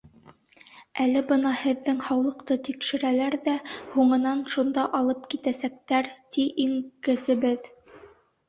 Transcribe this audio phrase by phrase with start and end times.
[1.03, 3.55] Әле бына һеҙҙең һаулыҡты тикшерәләр ҙә,
[3.97, 6.73] һуңынан шунда алып китәсәктәр.— ти иң
[7.11, 7.71] кесебеҙ.